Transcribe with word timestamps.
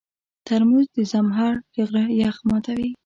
ترموز 0.47 0.87
د 0.95 0.97
زمهر 1.11 1.53
د 1.73 1.75
غره 1.89 2.05
یخ 2.21 2.35
ماتوي. 2.47 2.89